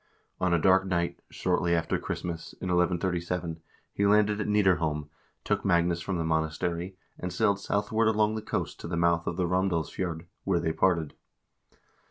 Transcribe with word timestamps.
On 0.39 0.51
a 0.51 0.57
dark 0.57 0.87
night, 0.87 1.19
shortly 1.29 1.75
after 1.75 1.99
Christmas, 1.99 2.53
in 2.53 2.69
1137, 2.69 3.61
he 3.93 4.07
landed 4.07 4.41
at 4.41 4.47
Nidarholm, 4.47 5.11
took 5.43 5.63
Magnus 5.63 6.01
from 6.01 6.17
the 6.17 6.23
monastery, 6.23 6.97
and 7.19 7.31
sailed 7.31 7.59
southward 7.59 8.07
along 8.07 8.33
the 8.33 8.41
coast 8.41 8.79
to 8.79 8.87
the 8.87 8.97
mouth 8.97 9.27
of 9.27 9.37
the 9.37 9.45
Romsdalsfjord, 9.45 10.25
where 10.43 10.59
they 10.59 10.73
parted. 10.73 11.13